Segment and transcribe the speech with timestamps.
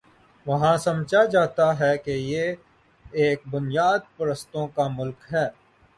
[0.45, 2.53] وہاں سمجھا جاتا ہے کہ یہ
[3.13, 5.47] ایک بنیاد پرستوں کا ملک ہے۔